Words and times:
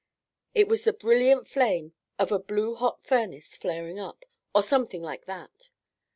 It 0.55 0.67
was 0.67 0.83
the 0.83 0.93
brilliant 0.93 1.45
flame 1.45 1.93
of 2.17 2.31
a 2.31 2.39
blue 2.39 2.73
hot 2.73 3.03
furnace 3.03 3.55
flaring 3.55 3.99
up, 3.99 4.25
or 4.51 4.63
something 4.63 5.03
like 5.03 5.25
that. 5.25 5.69